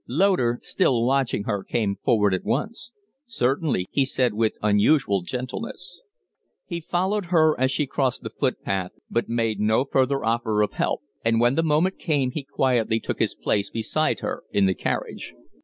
Loder, 0.07 0.59
still 0.63 1.05
watching 1.05 1.43
her, 1.43 1.63
came 1.63 1.95
forward 1.97 2.33
at 2.33 2.43
once. 2.43 2.91
"Certainly," 3.27 3.85
he 3.91 4.03
said, 4.03 4.33
with 4.33 4.57
unusual 4.63 5.21
gentleness. 5.21 6.01
He 6.65 6.79
followed 6.81 7.25
her 7.25 7.53
as 7.59 7.69
she 7.69 7.85
crossed 7.85 8.23
the 8.23 8.31
footpath, 8.31 8.93
but 9.11 9.29
made 9.29 9.59
no 9.59 9.85
further 9.85 10.25
offer 10.25 10.63
of 10.63 10.71
help; 10.73 11.01
and 11.23 11.39
when 11.39 11.53
the 11.53 11.61
moment 11.61 11.99
came 11.99 12.31
he 12.31 12.41
quietly 12.43 12.99
took 12.99 13.19
his 13.19 13.35
place 13.35 13.69
beside 13.69 14.21
her 14.21 14.41
in 14.51 14.65
the 14.65 14.73
carriage. 14.73 15.35